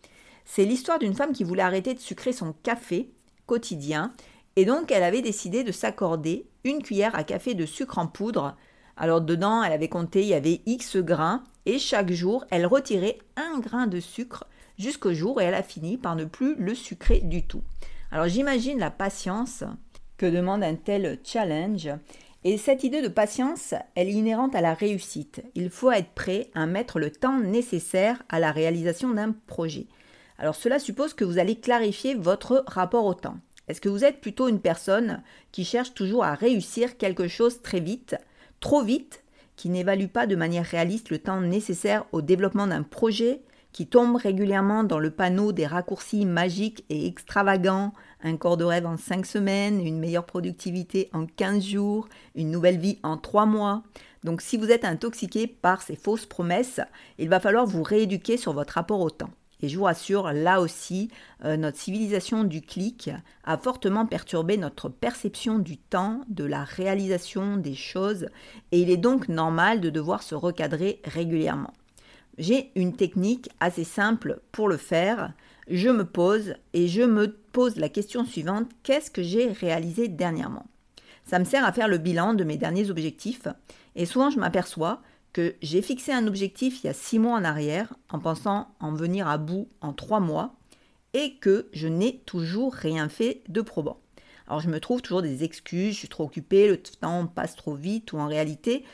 C'est 0.46 0.66
l'histoire 0.66 1.00
d'une 1.00 1.16
femme 1.16 1.34
qui 1.34 1.44
voulait 1.44 1.64
arrêter 1.64 1.94
de 1.94 2.00
sucrer 2.00 2.32
son 2.32 2.54
café 2.64 3.12
quotidien 3.46 4.14
et 4.56 4.66
donc 4.66 4.92
elle 4.92 5.04
avait 5.04 5.22
décidé 5.22 5.64
de 5.64 5.72
s'accorder 5.72 6.48
une 6.64 6.82
cuillère 6.82 7.16
à 7.16 7.24
café 7.24 7.54
de 7.54 7.66
sucre 7.66 7.98
en 7.98 8.08
poudre 8.08 8.56
alors 8.98 9.22
dedans, 9.22 9.64
elle 9.64 9.74
avait 9.74 9.90
compté, 9.90 10.22
il 10.22 10.28
y 10.28 10.34
avait 10.34 10.62
X 10.66 10.98
grains, 10.98 11.44
et 11.66 11.80
chaque 11.80 12.12
jour, 12.12 12.46
elle 12.50 12.66
retirait 12.66 13.18
un 13.36 13.60
grain 13.60 13.88
de 13.88 14.00
sucre 14.00 14.46
jusqu'au 14.78 15.14
jour 15.14 15.38
où 15.38 15.40
elle 15.40 15.54
a 15.54 15.64
fini 15.64 15.98
par 15.98 16.16
ne 16.16 16.26
plus 16.26 16.56
le 16.56 16.76
sucrer 16.76 17.20
du 17.20 17.44
tout. 17.44 17.64
Alors 18.12 18.28
j'imagine 18.28 18.80
la 18.80 18.92
patience 18.92 19.64
que 20.18 20.26
demande 20.26 20.64
un 20.64 20.76
tel 20.76 21.20
challenge. 21.24 21.90
Et 22.44 22.58
cette 22.58 22.84
idée 22.84 23.02
de 23.02 23.08
patience, 23.08 23.74
elle 23.96 24.08
est 24.08 24.14
inhérente 24.14 24.56
à 24.56 24.62
la 24.62 24.74
réussite. 24.76 25.44
Il 25.56 25.70
faut 25.70 25.92
être 25.92 26.12
prêt 26.12 26.52
à 26.54 26.68
mettre 26.68 27.00
le 27.00 27.10
temps 27.10 27.40
nécessaire 27.40 28.22
à 28.30 28.40
la 28.40 28.52
réalisation 28.52 29.10
d'un 29.10 29.34
projet. 29.48 29.88
Alors 30.38 30.56
cela 30.56 30.80
suppose 30.80 31.14
que 31.14 31.26
vous 31.26 31.40
allez 31.40 31.56
clarifier 31.56 32.16
votre 32.16 32.64
rapport 32.68 33.06
au 33.06 33.14
temps. 33.14 33.38
Est-ce 33.68 33.82
que 33.82 33.90
vous 33.90 34.04
êtes 34.04 34.22
plutôt 34.22 34.48
une 34.48 34.60
personne 34.60 35.24
qui 35.52 35.66
cherche 35.66 35.94
toujours 35.94 36.24
à 36.24 36.36
réussir 36.36 36.98
quelque 36.98 37.28
chose 37.28 37.62
très 37.62 37.80
vite 37.80 38.16
trop 38.60 38.82
vite, 38.82 39.24
qui 39.56 39.70
n'évalue 39.70 40.08
pas 40.08 40.28
de 40.28 40.36
manière 40.36 40.66
réaliste 40.66 41.12
le 41.12 41.20
temps 41.20 41.40
nécessaire 41.40 42.06
au 42.12 42.22
développement 42.22 42.68
d'un 42.68 42.84
projet, 42.84 43.42
qui 43.72 43.88
tombe 43.88 44.16
régulièrement 44.16 44.84
dans 44.84 45.00
le 45.00 45.12
panneau 45.12 45.52
des 45.52 45.68
raccourcis 45.68 46.26
magiques 46.26 46.86
et 46.90 47.06
extravagants, 47.08 47.94
un 48.24 48.38
corps 48.38 48.58
de 48.58 48.64
rêve 48.64 48.86
en 48.86 48.98
5 48.98 49.26
semaines, 49.26 49.86
une 49.86 50.00
meilleure 50.00 50.26
productivité 50.26 51.10
en 51.14 51.26
15 51.26 51.64
jours, 51.64 52.08
une 52.36 52.52
nouvelle 52.52 52.80
vie 52.80 53.00
en 53.04 53.18
3 53.18 53.46
mois? 53.46 53.84
Donc 54.24 54.42
si 54.42 54.58
vous 54.58 54.72
êtes 54.72 54.86
intoxiqué 54.86 55.46
par 55.46 55.82
ces 55.82 55.96
fausses 55.96 56.26
promesses, 56.26 56.80
il 57.20 57.30
va 57.30 57.40
falloir 57.40 57.66
vous 57.66 57.84
rééduquer 57.84 58.38
sur 58.38 58.54
votre 58.54 58.74
rapport 58.74 59.02
au 59.02 59.10
temps. 59.10 59.32
Et 59.66 59.68
je 59.68 59.80
vous 59.80 59.86
rassure, 59.86 60.32
là 60.32 60.62
aussi, 60.62 61.10
euh, 61.44 61.58
notre 61.58 61.80
civilisation 61.80 62.44
du 62.44 62.62
clic 62.62 63.10
a 63.46 63.58
fortement 63.58 64.06
perturbé 64.06 64.58
notre 64.58 64.90
perception 64.90 65.58
du 65.58 65.78
temps, 65.78 66.22
de 66.28 66.44
la 66.44 66.64
réalisation 66.64 67.58
des 67.58 67.74
choses, 67.74 68.28
et 68.72 68.80
il 68.80 68.92
est 68.92 68.98
donc 68.98 69.28
normal 69.28 69.82
de 69.82 69.90
devoir 69.90 70.22
se 70.22 70.36
recadrer 70.36 71.02
régulièrement. 71.04 71.74
J'ai 72.38 72.70
une 72.76 72.96
technique 72.96 73.50
assez 73.60 73.86
simple 73.86 74.40
pour 74.52 74.70
le 74.70 74.78
faire. 74.78 75.34
Je 75.68 75.90
me 75.90 76.06
pose 76.06 76.54
et 76.74 76.88
je 76.88 77.02
me 77.02 77.36
pose 77.52 77.78
la 77.78 77.90
question 77.90 78.24
suivante, 78.24 78.70
qu'est-ce 78.84 79.10
que 79.10 79.24
j'ai 79.24 79.52
réalisé 79.52 80.10
dernièrement? 80.10 80.68
Ça 81.26 81.40
me 81.40 81.46
sert 81.46 81.66
à 81.66 81.74
faire 81.74 81.88
le 81.88 81.98
bilan 81.98 82.36
de 82.36 82.44
mes 82.44 82.58
derniers 82.58 82.92
objectifs, 82.92 83.48
et 83.96 84.06
souvent 84.06 84.30
je 84.30 84.38
m'aperçois 84.38 85.02
que 85.36 85.54
j'ai 85.62 85.82
fixé 85.82 86.14
un 86.14 86.28
objectif 86.28 86.82
il 86.82 86.88
y 86.88 86.90
a 86.90 86.94
six 86.94 87.20
mois 87.20 87.38
en 87.38 87.44
arrière 87.44 87.94
en 88.10 88.20
pensant 88.20 88.70
en 88.80 88.94
venir 88.94 89.28
à 89.28 89.38
bout 89.38 89.68
en 89.82 89.92
trois 89.92 90.22
mois 90.22 90.56
et 91.14 91.34
que 91.42 91.68
je 91.74 91.90
n'ai 91.90 92.20
toujours 92.20 92.74
rien 92.74 93.10
fait 93.10 93.42
de 93.50 93.60
probant. 93.60 94.00
Alors 94.48 94.62
je 94.62 94.70
me 94.70 94.80
trouve 94.80 95.02
toujours 95.02 95.22
des 95.22 95.44
excuses, 95.44 95.96
je 95.96 96.00
suis 96.00 96.08
trop 96.08 96.24
occupée, 96.24 96.70
le 96.70 96.78
temps 96.78 97.28
passe 97.28 97.58
trop 97.58 97.76
vite 97.76 98.14
ou 98.14 98.18
en 98.18 98.28
réalité, 98.28 98.86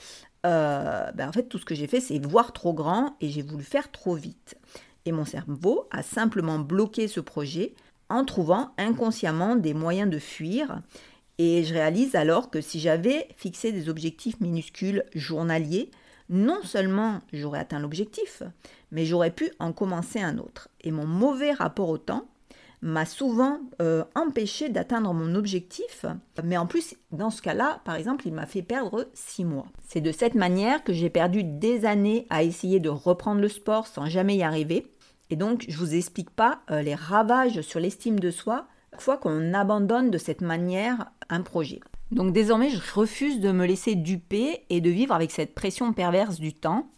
euh, 0.48 1.12
ben 1.12 1.29
en 1.29 1.31
fait 1.31 1.43
tout 1.43 1.60
ce 1.60 1.65
que 1.65 1.75
j'ai 1.75 1.86
fait 1.86 2.00
c'est 2.00 2.17
voir 2.25 2.53
trop 2.53 2.74
grand 2.74 3.15
et 3.21 3.29
j'ai 3.29 3.43
voulu 3.43 3.63
faire 3.63 3.91
trop 3.91 4.15
vite. 4.15 4.55
Et 5.05 5.12
mon 5.12 5.25
cerveau 5.25 5.88
a 5.91 6.01
simplement 6.01 6.57
bloqué 6.57 7.07
ce 7.07 7.19
projet 7.19 7.75
en 8.10 8.25
trouvant 8.25 8.71
inconsciemment 8.79 9.55
des 9.55 9.75
moyens 9.75 10.10
de 10.10 10.17
fuir. 10.17 10.81
Et 11.38 11.63
je 11.63 11.74
réalise 11.75 12.15
alors 12.15 12.50
que 12.50 12.62
si 12.62 12.79
j'avais 12.79 13.27
fixé 13.38 13.71
des 13.71 13.89
objectifs 13.89 14.39
minuscules 14.39 15.05
journaliers, 15.13 15.91
non 16.32 16.62
seulement 16.64 17.20
j'aurais 17.34 17.60
atteint 17.60 17.80
l'objectif, 17.80 18.42
mais 18.92 19.06
j'aurais 19.06 19.32
pu 19.32 19.52
en 19.60 19.74
commencer 19.74 20.20
un 20.20 20.38
autre. 20.38 20.70
Et 20.82 20.92
mon 20.92 21.06
mauvais 21.06 21.52
rapport 21.52 21.90
au 21.90 21.98
temps 21.98 22.26
m'a 22.82 23.06
souvent 23.06 23.60
euh, 23.82 24.04
empêché 24.16 24.70
d'atteindre 24.70 25.14
mon 25.14 25.36
objectif, 25.36 26.06
mais 26.44 26.58
en 26.58 26.66
plus, 26.66 26.96
dans 27.12 27.30
ce 27.30 27.42
cas-là, 27.42 27.82
par 27.86 27.96
exemple, 27.96 28.26
il 28.28 28.34
m'a 28.34 28.48
fait 28.48 28.64
perdre 28.64 29.08
six 29.14 29.46
mois. 29.46 29.68
C'est 29.88 30.02
de 30.02 30.12
cette 30.12 30.34
manière 30.34 30.84
que 30.84 30.94
j'ai 30.94 31.12
perdu 31.12 31.44
des 31.44 31.86
années 31.86 32.26
à 32.32 32.42
essayer 32.42 32.80
de 32.80 32.90
reprendre 32.90 33.42
le 33.42 33.50
sport 33.50 33.86
sans 33.86 34.08
jamais 34.08 34.38
y 34.38 34.44
arriver. 34.44 34.88
Et 35.30 35.36
donc, 35.36 35.66
je 35.68 35.78
vous 35.78 35.94
explique 35.94 36.32
pas 36.32 36.62
euh, 36.72 36.82
les 36.82 36.96
ravages 36.96 37.62
sur 37.62 37.80
l'estime 37.80 38.20
de 38.20 38.32
soi 38.32 38.68
fois 38.98 39.18
qu'on 39.18 39.54
abandonne 39.54 40.12
de 40.12 40.18
cette 40.18 40.42
manière 40.42 41.12
un 41.30 41.42
projet. 41.42 41.80
Donc 42.12 42.34
désormais, 42.34 42.70
je 42.70 42.94
refuse 42.94 43.39
de 43.39 43.51
me 43.51 43.65
laisser 43.65 43.96
duper 43.96 44.65
et 44.70 44.82
de 44.82 44.89
vivre 44.89 45.15
avec 45.15 45.32
cette 45.32 45.56
pression 45.56 45.94
perverse 45.94 46.39
du 46.39 46.53
temps. 46.53 46.89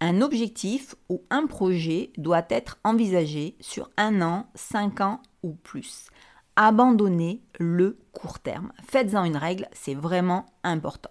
Un 0.00 0.20
objectif 0.20 0.94
ou 1.08 1.22
un 1.30 1.46
projet 1.46 2.12
doit 2.16 2.46
être 2.48 2.78
envisagé 2.84 3.56
sur 3.60 3.90
un 3.96 4.22
an, 4.22 4.46
cinq 4.54 5.00
ans 5.00 5.20
ou 5.42 5.54
plus. 5.54 6.06
Abandonnez 6.54 7.42
le 7.58 7.98
court 8.12 8.38
terme. 8.38 8.72
Faites-en 8.88 9.24
une 9.24 9.36
règle, 9.36 9.68
c'est 9.72 9.94
vraiment 9.94 10.46
important. 10.62 11.10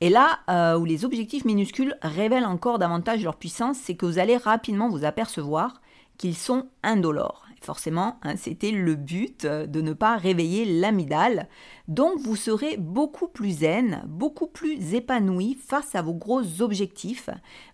Et 0.00 0.08
là 0.08 0.38
euh, 0.48 0.78
où 0.78 0.84
les 0.84 1.04
objectifs 1.04 1.44
minuscules 1.44 1.96
révèlent 2.02 2.46
encore 2.46 2.78
davantage 2.78 3.24
leur 3.24 3.36
puissance, 3.36 3.78
c'est 3.78 3.96
que 3.96 4.06
vous 4.06 4.18
allez 4.18 4.36
rapidement 4.36 4.88
vous 4.88 5.04
apercevoir 5.04 5.82
qu'ils 6.16 6.36
sont 6.36 6.66
indolores. 6.82 7.47
Forcément, 7.60 8.18
hein, 8.22 8.36
c'était 8.36 8.70
le 8.70 8.94
but 8.94 9.44
euh, 9.44 9.66
de 9.66 9.80
ne 9.80 9.92
pas 9.92 10.16
réveiller 10.16 10.64
l'amidale. 10.64 11.48
Donc 11.88 12.18
vous 12.20 12.36
serez 12.36 12.76
beaucoup 12.76 13.28
plus 13.28 13.60
zen, 13.60 14.02
beaucoup 14.06 14.46
plus 14.46 14.94
épanoui 14.94 15.58
face 15.60 15.94
à 15.94 16.02
vos 16.02 16.14
gros 16.14 16.62
objectifs. 16.62 17.30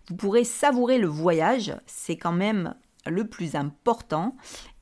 Vous 0.09 0.15
pourrez 0.15 0.43
savourer 0.43 0.97
le 0.97 1.07
voyage, 1.07 1.75
c'est 1.85 2.17
quand 2.17 2.31
même 2.31 2.73
le 3.05 3.27
plus 3.27 3.55
important. 3.55 4.35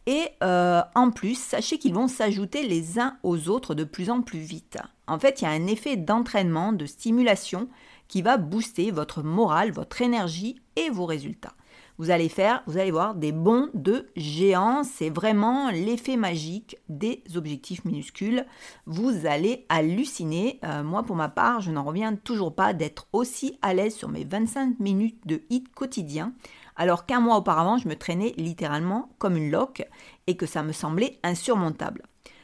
Et 0.05 0.29
euh, 0.43 0.81
en 0.95 1.11
plus, 1.11 1.35
sachez 1.35 1.77
qu'ils 1.77 1.93
vont 1.93 2.07
s'ajouter 2.07 2.67
les 2.67 2.99
uns 2.99 3.17
aux 3.23 3.49
autres 3.49 3.73
de 3.73 3.83
plus 3.83 4.09
en 4.09 4.21
plus 4.21 4.39
vite. 4.39 4.77
En 5.07 5.17
fait, 5.17 5.41
il 5.41 5.45
y 5.45 5.47
a 5.47 5.51
un 5.51 5.67
effet 5.67 5.95
d'entraînement, 5.95 6.73
de 6.73 6.85
stimulation 6.85 7.69
qui 8.07 8.21
va 8.21 8.37
booster 8.37 8.91
votre 8.91 9.23
morale, 9.23 9.71
votre 9.71 10.01
énergie 10.01 10.61
et 10.75 10.89
vos 10.89 11.05
résultats 11.05 11.53
vous 11.97 12.09
allez 12.09 12.29
faire, 12.29 12.63
vous 12.65 12.77
allez 12.77 12.91
voir 12.91 13.15
des 13.15 13.31
bons 13.31 13.69
de 13.73 14.07
géants. 14.15 14.83
C'est 14.83 15.09
vraiment 15.09 15.69
l'effet 15.69 16.17
magique 16.17 16.77
des 16.89 17.23
objectifs 17.35 17.85
minuscules. 17.85 18.45
Vous 18.85 19.25
allez 19.25 19.65
halluciner. 19.69 20.59
Euh, 20.63 20.83
moi, 20.83 21.03
pour 21.03 21.15
ma 21.15 21.29
part, 21.29 21.61
je 21.61 21.71
n'en 21.71 21.83
reviens 21.83 22.15
toujours 22.15 22.55
pas 22.55 22.73
d'être 22.73 23.07
aussi 23.13 23.59
à 23.61 23.73
l'aise 23.73 23.95
sur 23.95 24.09
mes 24.09 24.23
25 24.23 24.79
minutes 24.79 25.25
de 25.27 25.41
hit 25.49 25.73
quotidien, 25.73 26.33
alors 26.75 27.05
qu'un 27.05 27.19
mois 27.19 27.37
auparavant, 27.37 27.77
je 27.77 27.87
me 27.87 27.95
traînais 27.95 28.33
littéralement 28.37 29.09
comme 29.19 29.37
une 29.37 29.51
loque 29.51 29.87
et 30.27 30.35
que 30.35 30.45
ça 30.45 30.63
me 30.63 30.71
semblait 30.71 31.19
insurmontable. 31.23 32.03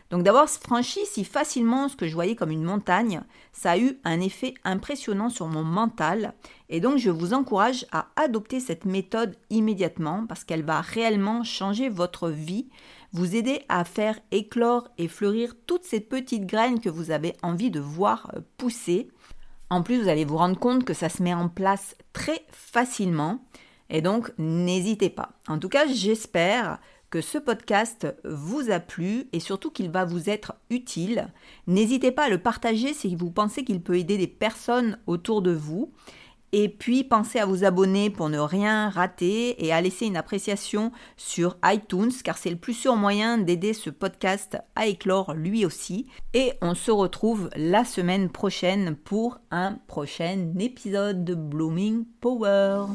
Donc 0.10 0.24
d'avoir 0.24 0.50
franchi 0.50 1.02
si 1.06 1.24
facilement 1.24 1.88
ce 1.88 1.96
que 1.96 2.08
je 2.08 2.16
voyais 2.16 2.36
comme 2.36 2.50
une 2.50 2.64
montagne, 2.64 3.22
ça 3.54 3.72
a 3.72 3.78
eu 3.78 4.00
un 4.04 4.20
effet 4.22 4.56
impressionnant 4.64 5.30
sur 5.30 5.48
mon 5.48 5.64
mental 5.64 6.34
et 6.68 6.80
donc 6.80 6.98
je 6.98 7.12
vous 7.12 7.34
encourage 7.34 7.86
à 7.92 8.08
adopter 8.16 8.60
cette 8.60 8.86
méthode 8.86 9.36
immédiatement 9.52 10.26
parce 10.28 10.44
qu'elle 10.44 10.64
va 10.64 10.82
réellement 10.82 11.44
changer 11.44 11.90
votre 11.90 12.30
vie, 12.30 12.70
vous 13.14 13.36
aider 13.36 13.62
à 13.70 13.84
faire 13.84 14.20
éclore 14.32 14.88
et 14.98 15.08
fleurir 15.08 15.54
toutes 15.68 15.84
ces 15.84 16.00
petites 16.00 16.48
graines 16.48 16.80
que 16.80 16.90
vous 16.90 17.12
avez 17.12 17.36
envie 17.44 17.72
de 17.72 17.80
voir 17.80 18.32
euh, 18.36 18.42
pousser. 18.58 19.10
En 19.70 19.84
plus, 19.84 20.02
vous 20.02 20.10
allez 20.10 20.26
vous 20.26 20.38
rendre 20.38 20.58
compte 20.58 20.86
que 20.86 20.96
ça 20.96 21.10
se 21.10 21.22
met 21.22 21.34
en 21.34 21.50
place 21.50 21.96
très 22.14 22.44
facilement 22.50 23.44
et 23.92 24.02
donc 24.02 24.32
n'hésitez 24.38 25.10
pas. 25.10 25.30
En 25.48 25.60
tout 25.60 25.70
cas, 25.70 25.86
j'espère 25.88 26.80
que 27.10 27.22
ce 27.22 27.38
podcast 27.38 28.08
vous 28.24 28.72
a 28.72 28.80
plu 28.80 29.28
et 29.34 29.40
surtout 29.40 29.72
qu'il 29.72 29.90
va 29.90 30.06
vous 30.06 30.30
être 30.30 30.54
utile. 30.70 31.34
N'hésitez 31.68 32.12
pas 32.12 32.26
à 32.26 32.30
le 32.30 32.38
partager 32.38 32.94
si 32.94 33.16
vous 33.16 33.32
pensez 33.32 33.64
qu'il 33.64 33.82
peut 33.82 33.98
aider 33.98 34.18
des 34.18 34.28
personnes 34.28 34.98
autour 35.08 35.42
de 35.42 35.52
vous. 35.52 35.92
Et 36.52 36.68
puis 36.68 37.04
pensez 37.04 37.38
à 37.40 37.46
vous 37.46 37.64
abonner 37.64 38.10
pour 38.10 38.28
ne 38.30 38.40
rien 38.40 38.90
rater 38.90 39.64
et 39.64 39.72
à 39.72 39.82
laisser 39.82 40.08
une 40.08 40.18
appréciation 40.18 40.92
sur 41.16 41.58
iTunes 41.64 42.12
car 42.24 42.40
c'est 42.40 42.50
le 42.50 42.56
plus 42.56 42.74
sûr 42.74 42.96
moyen 42.96 43.38
d'aider 43.38 43.74
ce 43.74 43.92
podcast 43.92 44.58
à 44.76 44.88
éclore 44.88 45.36
lui 45.36 45.64
aussi. 45.64 46.08
Et 46.34 46.54
on 46.62 46.74
se 46.74 46.90
retrouve 46.90 47.52
la 47.56 47.86
semaine 47.86 48.30
prochaine 48.30 48.96
pour 48.96 49.40
un 49.52 49.74
prochain 49.88 50.54
épisode 50.60 51.24
de 51.24 51.36
Blooming 51.36 52.06
Power. 52.20 52.86